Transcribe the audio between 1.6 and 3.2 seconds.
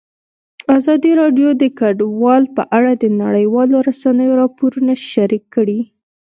د کډوال په اړه د